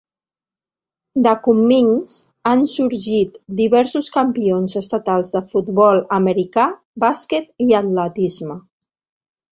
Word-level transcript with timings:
De 1.27 1.33
Cummings 1.47 2.13
han 2.51 2.63
sorgit 2.71 3.37
diversos 3.61 4.09
campions 4.17 4.75
estatals 4.81 5.33
de 5.37 5.43
futbol 5.53 6.03
americà, 6.19 6.67
bàsquet 7.05 7.55
i 7.67 7.69
atletisme. 7.83 8.59